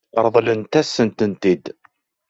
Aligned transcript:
Ṛeḍlent-asent-ten-id? 0.25 1.65